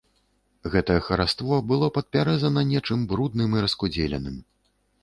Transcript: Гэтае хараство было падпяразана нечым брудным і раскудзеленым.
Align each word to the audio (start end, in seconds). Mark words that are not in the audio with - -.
Гэтае 0.75 0.95
хараство 1.09 1.59
было 1.73 1.91
падпяразана 1.99 2.65
нечым 2.73 3.05
брудным 3.13 3.49
і 3.59 3.65
раскудзеленым. 3.67 4.35